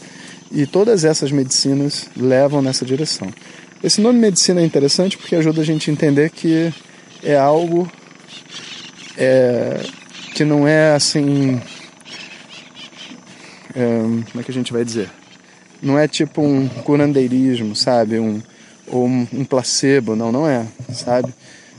E 0.52 0.66
todas 0.66 1.06
essas 1.06 1.32
medicinas 1.32 2.10
levam 2.18 2.60
nessa 2.60 2.84
direção. 2.84 3.32
Esse 3.82 4.02
nome 4.02 4.20
medicina 4.20 4.60
é 4.60 4.66
interessante 4.66 5.18
porque 5.18 5.38
ajuda 5.38 5.62
a 5.62 5.64
gente 5.64 5.90
a 5.90 5.94
entender 5.94 6.30
que 6.32 6.74
é 7.24 7.38
algo 7.38 7.90
é, 9.18 9.82
que 10.36 10.44
não 10.44 10.68
é 10.68 10.94
assim. 10.94 11.62
É, 13.74 14.00
como 14.32 14.42
é 14.42 14.44
que 14.44 14.52
a 14.52 14.54
gente 14.54 14.74
vai 14.74 14.84
dizer? 14.84 15.10
Não 15.82 15.98
é 15.98 16.10
tipo 16.10 16.42
um 16.42 16.68
curandeirismo, 16.68 17.74
sabe? 17.74 18.20
Um, 18.20 18.42
ou 18.86 19.06
um, 19.06 19.46
placebo, 19.46 20.14
não, 20.14 20.30
não 20.30 20.46
é, 20.46 20.68
sabe? 20.94 21.34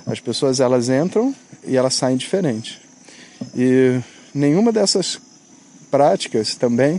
As 0.06 0.20
pessoas 0.20 0.58
elas 0.58 0.88
entram 0.88 1.34
e 1.66 1.76
elas 1.76 1.92
saem 1.92 2.16
diferente. 2.16 2.80
E 3.54 4.00
nenhuma 4.34 4.72
dessas 4.72 5.20
práticas 5.90 6.54
também 6.54 6.98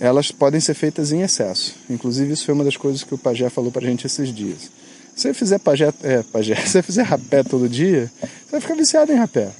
elas 0.00 0.30
podem 0.30 0.60
ser 0.60 0.74
feitas 0.74 1.12
em 1.12 1.22
excesso. 1.22 1.74
Inclusive, 1.90 2.32
isso 2.32 2.44
foi 2.44 2.54
uma 2.54 2.64
das 2.64 2.76
coisas 2.76 3.02
que 3.02 3.14
o 3.14 3.18
Pajé 3.18 3.48
falou 3.50 3.72
para 3.72 3.84
a 3.84 3.88
gente 3.88 4.06
esses 4.06 4.32
dias. 4.32 4.70
Se 5.18 5.22
você 5.22 5.34
fizer 5.34 5.58
pajé, 5.58 5.92
é, 6.04 6.22
pajé, 6.22 6.54
se 6.64 6.68
você 6.68 6.82
fizer 6.82 7.02
rapé 7.02 7.42
todo 7.42 7.68
dia, 7.68 8.08
você 8.20 8.52
vai 8.52 8.60
ficar 8.60 8.76
viciado 8.76 9.12
em 9.12 9.16
rapé, 9.16 9.50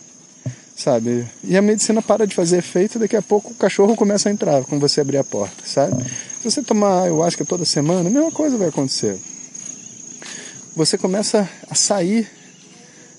sabe? 0.76 1.26
E 1.42 1.56
a 1.56 1.62
medicina 1.62 2.00
para 2.00 2.28
de 2.28 2.34
fazer 2.36 2.58
efeito 2.58 2.96
daqui 2.96 3.16
a 3.16 3.22
pouco 3.22 3.50
o 3.50 3.56
cachorro 3.56 3.96
começa 3.96 4.28
a 4.28 4.32
entrar 4.32 4.62
quando 4.64 4.80
você 4.80 5.00
abrir 5.00 5.16
a 5.16 5.24
porta, 5.24 5.64
sabe? 5.64 6.00
Se 6.04 6.48
você 6.48 6.62
tomar 6.62 7.02
ayahuasca 7.02 7.44
toda 7.44 7.64
semana, 7.64 8.08
a 8.08 8.12
mesma 8.12 8.30
coisa 8.30 8.56
vai 8.56 8.68
acontecer. 8.68 9.18
Você 10.76 10.96
começa 10.96 11.50
a 11.68 11.74
sair 11.74 12.30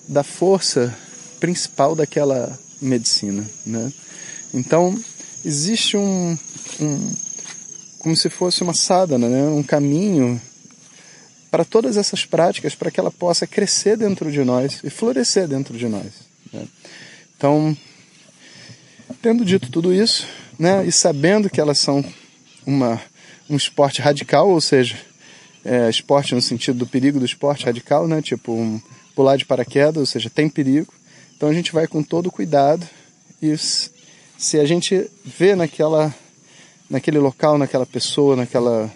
da 0.08 0.24
força 0.24 0.96
principal 1.42 1.94
daquela 1.94 2.58
medicina, 2.82 3.46
né? 3.66 3.92
Então, 4.54 4.98
existe 5.44 5.98
um, 5.98 6.38
um, 6.80 7.14
como 8.00 8.16
se 8.16 8.30
fosse 8.30 8.64
uma 8.64 8.74
sadhana, 8.74 9.28
né? 9.28 9.44
um 9.44 9.64
caminho 9.64 10.40
para 11.50 11.66
todas 11.66 11.98
essas 11.98 12.26
práticas, 12.26 12.76
para 12.76 12.92
que 12.92 13.00
ela 13.00 13.12
possa 13.12 13.48
crescer 13.48 13.98
dentro 13.98 14.32
de 14.32 14.44
nós 14.44 14.82
e 14.84 14.90
florescer 14.90 15.48
dentro 15.48 15.78
de 15.78 15.88
nós. 15.88 16.08
Né? 16.54 16.68
Então, 17.36 17.76
tendo 19.22 19.44
dito 19.44 19.72
tudo 19.72 19.94
isso, 19.94 20.28
né, 20.58 20.86
e 20.86 20.92
sabendo 20.92 21.50
que 21.50 21.60
elas 21.60 21.80
são 21.80 22.04
uma, 22.66 23.02
um 23.50 23.56
esporte 23.56 24.02
radical, 24.02 24.50
ou 24.50 24.62
seja, 24.62 24.98
é, 25.66 25.90
esporte 25.90 26.36
no 26.36 26.42
sentido 26.42 26.80
do 26.80 26.88
perigo 26.88 27.20
do 27.20 27.26
esporte 27.26 27.66
radical, 27.66 28.08
né, 28.08 28.22
tipo 28.22 28.54
um 28.54 28.80
pular 29.16 29.38
de 29.38 29.46
paraquedas, 29.46 29.98
ou 29.98 30.06
seja, 30.06 30.30
tem 30.30 30.50
perigo. 30.50 30.94
Então 31.36 31.50
a 31.50 31.54
gente 31.54 31.72
vai 31.72 31.88
com 31.88 32.04
todo 32.04 32.32
cuidado 32.32 32.88
e 33.42 33.52
se 34.40 34.58
a 34.58 34.66
gente 34.66 35.12
vê 35.24 35.54
naquela 35.54 36.16
naquele 36.90 37.20
local, 37.20 37.58
naquela 37.58 37.86
pessoa, 37.86 38.36
naquela, 38.36 38.92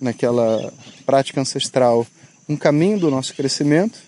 naquela 0.00 0.72
prática 1.06 1.40
ancestral, 1.40 2.06
um 2.48 2.56
caminho 2.56 2.98
do 2.98 3.10
nosso 3.10 3.34
crescimento, 3.34 4.00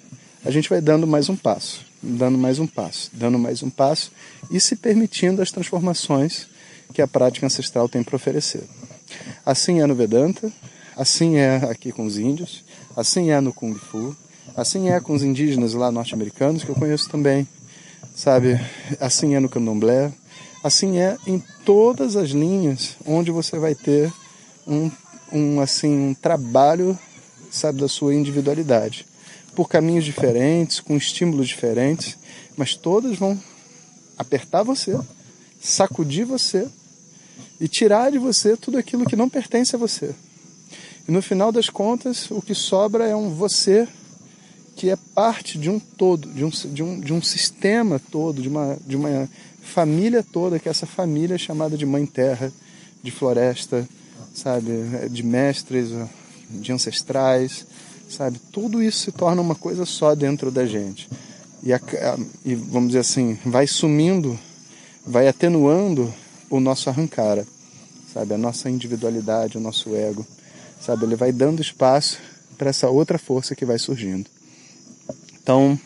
a 0.44 0.50
gente 0.50 0.68
vai 0.68 0.80
dando 0.80 1.06
mais 1.06 1.28
um 1.28 1.36
passo, 1.36 1.86
dando 2.02 2.36
mais 2.36 2.58
um 2.58 2.66
passo, 2.66 3.10
dando 3.12 3.38
mais 3.38 3.62
um 3.62 3.70
passo 3.70 4.10
e 4.50 4.58
se 4.58 4.74
permitindo 4.74 5.40
as 5.40 5.52
transformações 5.52 6.48
que 6.92 7.00
a 7.00 7.06
prática 7.06 7.46
ancestral 7.46 7.88
tem 7.88 8.02
para 8.02 8.16
oferecer. 8.16 8.64
Assim 9.46 9.80
é 9.80 9.86
no 9.86 9.94
Vedanta, 9.94 10.52
assim 10.96 11.36
é 11.36 11.56
aqui 11.70 11.92
com 11.92 12.04
os 12.04 12.18
índios, 12.18 12.64
assim 12.96 13.30
é 13.30 13.40
no 13.40 13.52
Kung 13.52 13.74
Fu, 13.74 14.16
assim 14.56 14.90
é 14.90 14.98
com 14.98 15.14
os 15.14 15.22
indígenas 15.22 15.72
lá 15.72 15.92
norte-americanos 15.92 16.64
que 16.64 16.70
eu 16.70 16.74
conheço 16.74 17.08
também, 17.08 17.46
sabe? 18.14 18.60
Assim 19.00 19.34
é 19.34 19.40
no 19.40 19.48
Candomblé, 19.48 20.12
assim 20.64 20.96
é 20.96 21.18
em 21.26 21.38
todas 21.62 22.16
as 22.16 22.30
linhas 22.30 22.96
onde 23.04 23.30
você 23.30 23.58
vai 23.58 23.74
ter 23.74 24.10
um, 24.66 24.90
um 25.30 25.60
assim 25.60 25.94
um 25.94 26.14
trabalho, 26.14 26.98
sabe, 27.50 27.82
da 27.82 27.88
sua 27.88 28.14
individualidade, 28.14 29.06
por 29.54 29.68
caminhos 29.68 30.06
diferentes, 30.06 30.80
com 30.80 30.96
estímulos 30.96 31.48
diferentes, 31.48 32.16
mas 32.56 32.74
todas 32.74 33.18
vão 33.18 33.38
apertar 34.16 34.62
você, 34.62 34.98
sacudir 35.60 36.24
você 36.24 36.66
e 37.60 37.68
tirar 37.68 38.10
de 38.10 38.18
você 38.18 38.56
tudo 38.56 38.78
aquilo 38.78 39.04
que 39.04 39.16
não 39.16 39.28
pertence 39.28 39.76
a 39.76 39.78
você. 39.78 40.14
E 41.06 41.12
no 41.12 41.20
final 41.20 41.52
das 41.52 41.68
contas, 41.68 42.30
o 42.30 42.40
que 42.40 42.54
sobra 42.54 43.06
é 43.06 43.14
um 43.14 43.28
você 43.34 43.86
que 44.76 44.90
é 44.90 44.96
parte 45.14 45.58
de 45.58 45.70
um 45.70 45.78
todo, 45.78 46.28
de 46.28 46.44
um, 46.44 46.50
de 46.50 46.82
um, 46.82 47.00
de 47.00 47.12
um 47.12 47.22
sistema 47.22 48.00
todo, 48.10 48.42
de 48.42 48.48
uma, 48.48 48.76
de 48.86 48.96
uma 48.96 49.28
família 49.62 50.22
toda, 50.22 50.58
que 50.58 50.68
é 50.68 50.70
essa 50.70 50.86
família 50.86 51.38
chamada 51.38 51.76
de 51.76 51.86
Mãe 51.86 52.04
Terra, 52.04 52.52
de 53.02 53.10
floresta, 53.10 53.88
sabe, 54.34 54.70
de 55.10 55.22
mestres, 55.22 55.90
de 56.50 56.72
ancestrais, 56.72 57.66
sabe, 58.08 58.40
tudo 58.52 58.82
isso 58.82 58.98
se 58.98 59.12
torna 59.12 59.40
uma 59.40 59.54
coisa 59.54 59.84
só 59.84 60.14
dentro 60.14 60.50
da 60.50 60.66
gente. 60.66 61.08
E, 61.62 61.72
a, 61.72 61.80
e 62.44 62.54
vamos 62.54 62.88
dizer 62.88 63.00
assim, 63.00 63.38
vai 63.44 63.66
sumindo, 63.66 64.38
vai 65.06 65.28
atenuando 65.28 66.12
o 66.50 66.60
nosso 66.60 66.90
arrancara, 66.90 67.46
sabe, 68.12 68.34
a 68.34 68.38
nossa 68.38 68.68
individualidade, 68.68 69.56
o 69.56 69.60
nosso 69.60 69.94
ego, 69.94 70.26
sabe, 70.80 71.04
ele 71.04 71.16
vai 71.16 71.32
dando 71.32 71.62
espaço 71.62 72.18
para 72.58 72.70
essa 72.70 72.88
outra 72.88 73.18
força 73.18 73.54
que 73.54 73.64
vai 73.64 73.78
surgindo. 73.78 74.28
Então, 75.44 75.78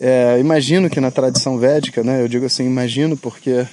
é, 0.00 0.40
imagino 0.40 0.88
que 0.88 0.98
na 0.98 1.10
tradição 1.10 1.58
védica, 1.58 2.02
né, 2.02 2.22
eu 2.22 2.26
digo 2.26 2.46
assim, 2.46 2.64
imagino 2.64 3.14
porque 3.14 3.66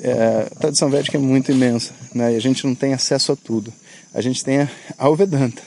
é, 0.00 0.48
a 0.50 0.58
tradição 0.58 0.88
védica 0.88 1.18
é 1.18 1.20
muito 1.20 1.52
imensa, 1.52 1.92
né, 2.14 2.32
e 2.32 2.36
a 2.36 2.40
gente 2.40 2.66
não 2.66 2.74
tem 2.74 2.94
acesso 2.94 3.32
a 3.32 3.36
tudo. 3.36 3.70
A 4.14 4.22
gente 4.22 4.42
tem 4.42 4.66
ao 4.96 5.14
Vedanta, 5.14 5.60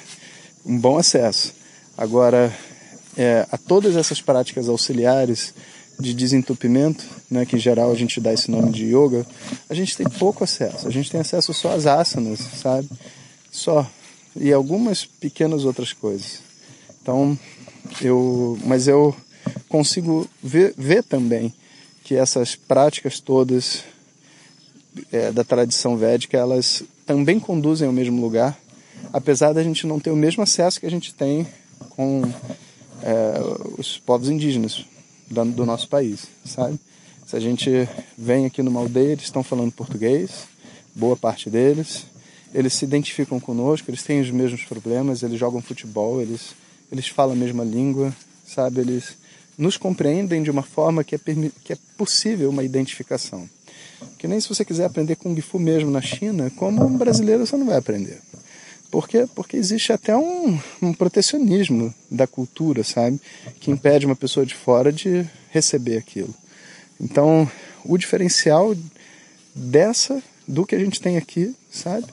um 0.65 0.75
bom 0.75 0.97
acesso. 0.97 1.53
Agora, 1.95 2.51
é, 3.15 3.45
a 3.51 3.59
todas 3.59 3.95
essas 3.95 4.19
práticas 4.19 4.67
auxiliares 4.67 5.53
de 5.99 6.15
desentupimento, 6.15 7.05
né, 7.29 7.45
que 7.45 7.55
em 7.55 7.59
geral 7.59 7.91
a 7.91 7.95
gente 7.95 8.19
dá 8.19 8.33
esse 8.33 8.49
nome 8.49 8.71
de 8.71 8.85
yoga, 8.85 9.23
a 9.69 9.75
gente 9.75 9.95
tem 9.95 10.09
pouco 10.09 10.43
acesso. 10.43 10.87
A 10.87 10.91
gente 10.91 11.11
tem 11.11 11.21
acesso 11.21 11.53
só 11.53 11.75
às 11.75 11.85
asanas, 11.85 12.39
sabe? 12.39 12.89
Só. 13.51 13.87
E 14.35 14.51
algumas 14.51 15.05
pequenas 15.05 15.63
outras 15.63 15.93
coisas. 15.93 16.39
Então, 17.05 17.37
eu, 18.01 18.57
mas 18.63 18.87
eu 18.87 19.15
consigo 19.69 20.27
ver, 20.41 20.73
ver 20.77 21.03
também 21.03 21.53
que 22.03 22.15
essas 22.15 22.55
práticas 22.55 23.19
todas 23.19 23.83
é, 25.11 25.31
da 25.31 25.43
tradição 25.43 25.97
védica, 25.97 26.37
elas 26.37 26.83
também 27.05 27.39
conduzem 27.39 27.87
ao 27.87 27.93
mesmo 27.93 28.21
lugar, 28.21 28.57
apesar 29.11 29.53
da 29.53 29.63
gente 29.63 29.85
não 29.85 29.99
ter 29.99 30.11
o 30.11 30.15
mesmo 30.15 30.43
acesso 30.43 30.79
que 30.79 30.85
a 30.85 30.91
gente 30.91 31.13
tem 31.13 31.47
com 31.89 32.21
é, 33.01 33.33
os 33.77 33.97
povos 33.97 34.29
indígenas 34.29 34.85
do, 35.29 35.45
do 35.45 35.65
nosso 35.65 35.87
país, 35.87 36.27
sabe? 36.45 36.79
Se 37.25 37.35
a 37.35 37.39
gente 37.39 37.69
vem 38.17 38.45
aqui 38.45 38.61
numa 38.61 38.79
aldeia, 38.79 39.13
eles 39.13 39.23
estão 39.23 39.43
falando 39.43 39.71
português, 39.71 40.47
boa 40.93 41.17
parte 41.17 41.49
deles, 41.49 42.05
eles 42.53 42.73
se 42.73 42.85
identificam 42.85 43.39
conosco, 43.39 43.89
eles 43.89 44.03
têm 44.03 44.21
os 44.21 44.29
mesmos 44.29 44.63
problemas, 44.63 45.23
eles 45.23 45.39
jogam 45.39 45.61
futebol, 45.61 46.21
eles 46.21 46.55
eles 46.95 47.09
falam 47.09 47.33
a 47.33 47.37
mesma 47.37 47.63
língua, 47.63 48.15
sabe? 48.47 48.79
Eles 48.79 49.17
nos 49.57 49.75
compreendem 49.77 50.41
de 50.41 50.49
uma 50.49 50.63
forma 50.63 51.03
que 51.03 51.15
é, 51.15 51.19
que 51.63 51.73
é 51.73 51.77
possível 51.97 52.49
uma 52.49 52.63
identificação. 52.63 53.49
Que 54.17 54.27
nem 54.27 54.39
se 54.39 54.47
você 54.47 54.63
quiser 54.63 54.85
aprender 54.85 55.17
Kung 55.17 55.39
Fu 55.41 55.59
mesmo 55.59 55.91
na 55.91 56.01
China, 56.01 56.49
como 56.55 56.85
um 56.85 56.97
brasileiro 56.97 57.45
você 57.45 57.57
não 57.57 57.65
vai 57.65 57.77
aprender. 57.77 58.21
Por 58.89 59.09
quê? 59.09 59.27
Porque 59.35 59.57
existe 59.57 59.91
até 59.91 60.15
um, 60.15 60.57
um 60.81 60.93
protecionismo 60.93 61.93
da 62.09 62.25
cultura, 62.25 62.81
sabe? 62.83 63.19
Que 63.59 63.71
impede 63.71 64.05
uma 64.05 64.15
pessoa 64.15 64.45
de 64.45 64.55
fora 64.55 64.91
de 64.91 65.27
receber 65.49 65.97
aquilo. 65.97 66.33
Então, 66.99 67.49
o 67.83 67.97
diferencial 67.97 68.73
dessa, 69.53 70.23
do 70.47 70.65
que 70.65 70.75
a 70.75 70.79
gente 70.79 71.01
tem 71.01 71.17
aqui, 71.17 71.53
sabe? 71.69 72.05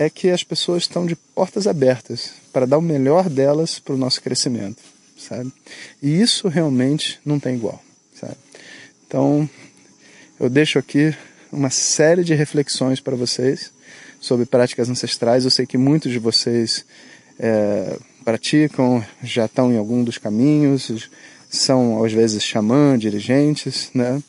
É 0.00 0.08
que 0.08 0.30
as 0.30 0.44
pessoas 0.44 0.84
estão 0.84 1.04
de 1.04 1.16
portas 1.16 1.66
abertas 1.66 2.30
para 2.52 2.66
dar 2.66 2.78
o 2.78 2.82
melhor 2.82 3.28
delas 3.28 3.80
para 3.80 3.94
o 3.94 3.98
nosso 3.98 4.22
crescimento, 4.22 4.80
sabe? 5.18 5.52
E 6.00 6.20
isso 6.20 6.46
realmente 6.46 7.18
não 7.24 7.40
tem 7.40 7.56
igual, 7.56 7.82
sabe? 8.14 8.36
Então, 9.04 9.50
eu 10.38 10.48
deixo 10.48 10.78
aqui 10.78 11.12
uma 11.50 11.68
série 11.68 12.22
de 12.22 12.32
reflexões 12.32 13.00
para 13.00 13.16
vocês 13.16 13.72
sobre 14.20 14.46
práticas 14.46 14.88
ancestrais. 14.88 15.44
Eu 15.44 15.50
sei 15.50 15.66
que 15.66 15.76
muitos 15.76 16.12
de 16.12 16.20
vocês 16.20 16.84
é, 17.36 17.98
praticam, 18.24 19.04
já 19.20 19.46
estão 19.46 19.72
em 19.72 19.78
algum 19.78 20.04
dos 20.04 20.16
caminhos, 20.16 21.10
são 21.50 22.04
às 22.04 22.12
vezes 22.12 22.44
xamã, 22.44 22.96
dirigentes, 22.96 23.90
né? 23.92 24.22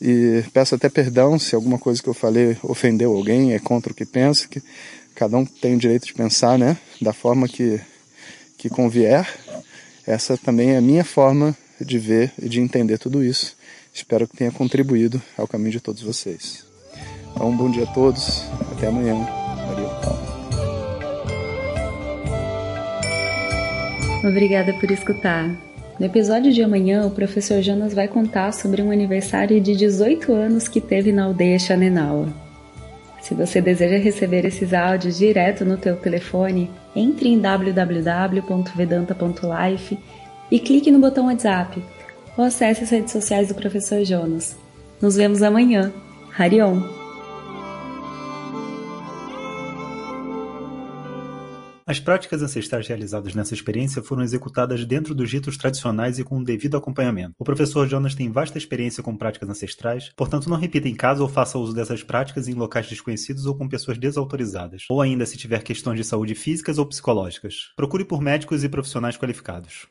E 0.00 0.42
peço 0.52 0.74
até 0.74 0.88
perdão 0.88 1.38
se 1.38 1.54
alguma 1.54 1.78
coisa 1.78 2.02
que 2.02 2.08
eu 2.08 2.14
falei 2.14 2.56
ofendeu 2.62 3.12
alguém, 3.12 3.52
é 3.52 3.58
contra 3.58 3.92
o 3.92 3.94
que 3.94 4.06
penso, 4.06 4.48
que 4.48 4.62
Cada 5.20 5.36
um 5.36 5.44
tem 5.44 5.74
o 5.74 5.78
direito 5.78 6.06
de 6.06 6.14
pensar, 6.14 6.58
né? 6.58 6.78
Da 6.98 7.12
forma 7.12 7.46
que, 7.46 7.78
que 8.56 8.70
convier. 8.70 9.28
Essa 10.06 10.34
também 10.38 10.70
é 10.70 10.78
a 10.78 10.80
minha 10.80 11.04
forma 11.04 11.54
de 11.78 11.98
ver 11.98 12.32
e 12.40 12.48
de 12.48 12.58
entender 12.58 12.96
tudo 12.96 13.22
isso. 13.22 13.54
Espero 13.92 14.26
que 14.26 14.34
tenha 14.34 14.50
contribuído 14.50 15.20
ao 15.36 15.46
caminho 15.46 15.72
de 15.72 15.80
todos 15.80 16.00
vocês. 16.00 16.64
Então, 17.34 17.50
um 17.50 17.54
bom 17.54 17.70
dia 17.70 17.84
a 17.84 17.86
todos. 17.88 18.44
Até 18.72 18.86
amanhã. 18.86 19.14
Valeu. 19.68 19.90
Obrigada 24.26 24.72
por 24.72 24.90
escutar. 24.90 25.50
No 25.98 26.06
episódio 26.06 26.50
de 26.50 26.62
amanhã, 26.62 27.04
o 27.04 27.10
professor 27.10 27.60
Jonas 27.60 27.92
vai 27.92 28.08
contar 28.08 28.54
sobre 28.54 28.80
um 28.80 28.90
aniversário 28.90 29.60
de 29.60 29.76
18 29.76 30.32
anos 30.32 30.66
que 30.66 30.80
teve 30.80 31.12
na 31.12 31.24
aldeia 31.24 31.58
Xanenawa. 31.58 32.49
Se 33.30 33.34
você 33.36 33.60
deseja 33.60 33.96
receber 33.96 34.44
esses 34.44 34.74
áudios 34.74 35.16
direto 35.16 35.64
no 35.64 35.76
teu 35.76 35.94
telefone, 35.94 36.68
entre 36.96 37.28
em 37.28 37.38
www.vedanta.life 37.38 39.96
e 40.50 40.58
clique 40.58 40.90
no 40.90 40.98
botão 40.98 41.26
WhatsApp 41.26 41.80
ou 42.36 42.42
acesse 42.42 42.82
as 42.82 42.90
redes 42.90 43.12
sociais 43.12 43.46
do 43.46 43.54
professor 43.54 44.04
Jonas. 44.04 44.56
Nos 45.00 45.14
vemos 45.14 45.44
amanhã. 45.44 45.92
Harion! 46.36 46.99
As 51.90 51.98
práticas 51.98 52.40
ancestrais 52.40 52.86
realizadas 52.86 53.34
nessa 53.34 53.52
experiência 53.52 54.00
foram 54.00 54.22
executadas 54.22 54.84
dentro 54.84 55.12
dos 55.12 55.32
ritos 55.32 55.56
tradicionais 55.56 56.20
e 56.20 56.22
com 56.22 56.38
o 56.38 56.44
devido 56.44 56.76
acompanhamento. 56.76 57.34
O 57.36 57.42
professor 57.42 57.88
Jonas 57.88 58.14
tem 58.14 58.30
vasta 58.30 58.56
experiência 58.56 59.02
com 59.02 59.16
práticas 59.16 59.48
ancestrais, 59.48 60.12
portanto 60.14 60.48
não 60.48 60.56
repita 60.56 60.88
em 60.88 60.94
casa 60.94 61.20
ou 61.20 61.28
faça 61.28 61.58
uso 61.58 61.74
dessas 61.74 62.04
práticas 62.04 62.46
em 62.46 62.54
locais 62.54 62.88
desconhecidos 62.88 63.44
ou 63.44 63.56
com 63.56 63.68
pessoas 63.68 63.98
desautorizadas, 63.98 64.84
ou 64.88 65.02
ainda 65.02 65.26
se 65.26 65.36
tiver 65.36 65.64
questões 65.64 65.96
de 65.96 66.04
saúde 66.04 66.36
físicas 66.36 66.78
ou 66.78 66.86
psicológicas. 66.86 67.72
Procure 67.74 68.04
por 68.04 68.22
médicos 68.22 68.62
e 68.62 68.68
profissionais 68.68 69.16
qualificados. 69.16 69.88